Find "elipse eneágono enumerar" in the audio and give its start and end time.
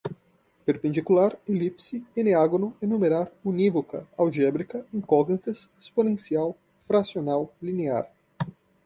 1.47-3.31